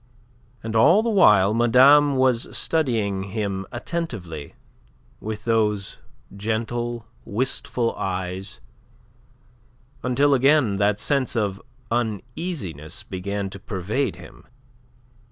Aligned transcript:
And 0.63 0.75
all 0.75 1.03
the 1.03 1.11
while 1.11 1.53
madame 1.53 2.15
was 2.15 2.57
studying 2.57 3.21
him 3.37 3.67
attentively 3.71 4.55
with 5.19 5.45
those 5.45 5.99
gentle, 6.35 7.05
wistful 7.23 7.93
eyes, 7.95 8.61
until 10.01 10.33
again 10.33 10.77
that 10.77 10.99
sense 10.99 11.35
of 11.35 11.61
uneasiness 11.91 13.03
began 13.03 13.51
to 13.51 13.59
pervade 13.59 14.15
him. 14.15 14.47